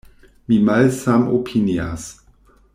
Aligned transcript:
Mi 0.51 0.57
malsamopinias. 0.69 2.11